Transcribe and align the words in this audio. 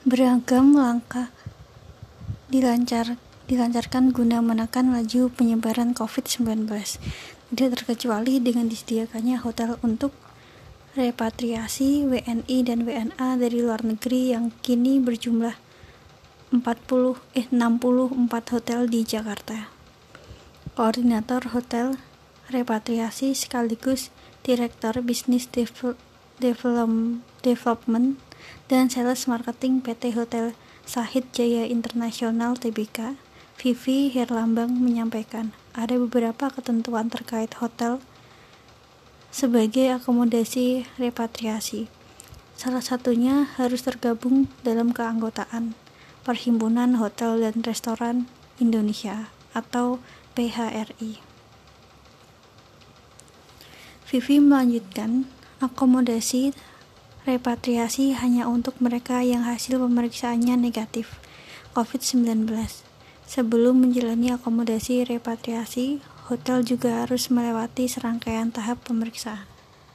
Beragam 0.00 0.72
langkah 0.80 1.28
dilancar, 2.48 3.20
dilancarkan 3.52 4.16
guna 4.16 4.40
menekan 4.40 4.96
laju 4.96 5.28
penyebaran 5.28 5.92
COVID-19, 5.92 6.64
tidak 7.52 7.70
terkecuali 7.76 8.40
dengan 8.40 8.72
disediakannya 8.72 9.36
hotel 9.44 9.76
untuk 9.84 10.16
repatriasi 10.96 12.08
WNI 12.08 12.58
dan 12.64 12.88
WNA 12.88 13.44
dari 13.44 13.60
luar 13.60 13.84
negeri 13.84 14.32
yang 14.32 14.56
kini 14.64 15.04
berjumlah 15.04 15.60
40 16.48 16.56
eh 17.36 17.52
64 17.52 18.56
hotel 18.56 18.88
di 18.88 19.04
Jakarta. 19.04 19.68
Koordinator 20.80 21.52
Hotel 21.52 22.00
Repatriasi 22.48 23.36
sekaligus 23.36 24.08
Direktur 24.48 25.04
Bisnis 25.04 25.44
Development 26.40 28.29
dan 28.70 28.86
Sales 28.86 29.26
Marketing 29.26 29.82
PT 29.82 30.14
Hotel 30.14 30.54
Sahid 30.86 31.28
Jaya 31.30 31.66
Internasional 31.70 32.58
Tbk, 32.58 33.14
Vivi 33.60 34.10
Herlambang 34.10 34.74
menyampaikan, 34.74 35.52
ada 35.76 35.94
beberapa 36.00 36.50
ketentuan 36.50 37.12
terkait 37.12 37.54
hotel 37.62 38.02
sebagai 39.30 40.00
akomodasi 40.00 40.88
repatriasi. 40.98 41.86
Salah 42.58 42.82
satunya 42.82 43.48
harus 43.56 43.86
tergabung 43.86 44.50
dalam 44.66 44.90
keanggotaan 44.90 45.78
Perhimpunan 46.26 47.00
Hotel 47.00 47.40
dan 47.40 47.64
Restoran 47.64 48.28
Indonesia 48.60 49.32
atau 49.56 50.02
PHRI. 50.36 51.22
Vivi 54.10 54.36
melanjutkan, 54.42 55.30
akomodasi 55.62 56.52
repatriasi 57.28 58.16
hanya 58.16 58.48
untuk 58.48 58.80
mereka 58.80 59.20
yang 59.20 59.44
hasil 59.44 59.76
pemeriksaannya 59.76 60.56
negatif 60.56 61.20
COVID-19. 61.76 62.48
Sebelum 63.30 63.78
menjalani 63.78 64.34
akomodasi 64.34 65.06
repatriasi, 65.06 66.02
hotel 66.32 66.66
juga 66.66 67.06
harus 67.06 67.30
melewati 67.30 67.86
serangkaian 67.86 68.50
tahap 68.50 68.82
pemeriksaan. 68.82 69.46